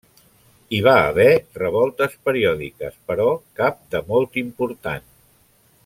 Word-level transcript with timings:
Hi 0.75 0.77
va 0.85 0.93
haver 1.09 1.27
revoltes 1.59 2.15
periòdiques 2.29 2.97
però 3.11 3.29
cap 3.61 3.79
de 3.93 4.03
molt 4.11 4.43
important. 4.47 5.09